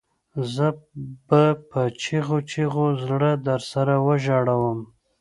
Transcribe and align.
زه 0.53 0.67
به 1.27 1.43
په 1.69 1.81
چیغو 2.01 2.37
چیغو 2.51 2.85
زړه 3.05 3.31
درسره 3.47 3.93
وژړوم 4.05 4.79